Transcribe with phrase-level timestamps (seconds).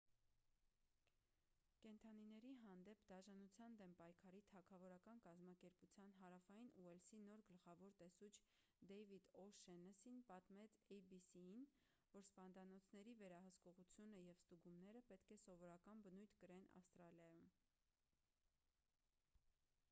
[1.81, 8.31] կենդանիների հանդեպ դաժանության դեմ պայքարի թագավորական կազմակերպության հարավային ուելսի նոր գլխավոր տեսուչ
[8.93, 11.69] դեյվիդ օ'շեննըսին պատմեց էյ-բի-սի-ին
[12.17, 17.53] որ սպանդանոցների վերահսկողությունը և ստուգումները պետք է սովորական բնույթ կրեն ավստրալիայում